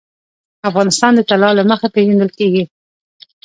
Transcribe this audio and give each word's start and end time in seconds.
افغانستان 0.69 1.11
د 1.15 1.19
طلا 1.29 1.49
له 1.57 1.63
مخې 1.69 1.87
پېژندل 1.95 2.29
کېږي. 2.37 2.63